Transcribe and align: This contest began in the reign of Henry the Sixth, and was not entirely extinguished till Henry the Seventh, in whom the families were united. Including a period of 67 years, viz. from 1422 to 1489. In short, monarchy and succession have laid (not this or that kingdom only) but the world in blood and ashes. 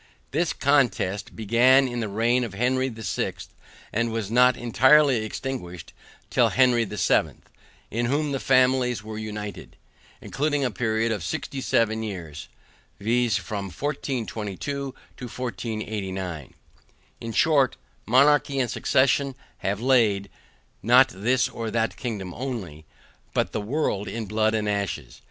This 0.31 0.51
contest 0.51 1.35
began 1.35 1.87
in 1.87 1.99
the 1.99 2.07
reign 2.09 2.43
of 2.43 2.55
Henry 2.55 2.89
the 2.89 3.03
Sixth, 3.03 3.53
and 3.93 4.11
was 4.11 4.31
not 4.31 4.57
entirely 4.57 5.23
extinguished 5.23 5.93
till 6.31 6.49
Henry 6.49 6.85
the 6.85 6.97
Seventh, 6.97 7.47
in 7.91 8.07
whom 8.07 8.31
the 8.31 8.39
families 8.39 9.03
were 9.03 9.19
united. 9.19 9.75
Including 10.19 10.65
a 10.65 10.71
period 10.71 11.11
of 11.11 11.23
67 11.23 12.01
years, 12.01 12.47
viz. 12.99 13.37
from 13.37 13.65
1422 13.65 14.71
to 14.71 14.91
1489. 15.25 16.55
In 17.19 17.31
short, 17.31 17.77
monarchy 18.07 18.57
and 18.59 18.71
succession 18.71 19.35
have 19.59 19.79
laid 19.79 20.31
(not 20.81 21.09
this 21.09 21.47
or 21.47 21.69
that 21.69 21.95
kingdom 21.95 22.33
only) 22.33 22.85
but 23.35 23.51
the 23.51 23.61
world 23.61 24.07
in 24.07 24.25
blood 24.25 24.55
and 24.55 24.67
ashes. 24.67 25.19